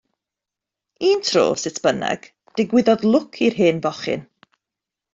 [1.09, 4.29] Un tro, sut bynnag, digwyddodd lwc i'r hen fochyn.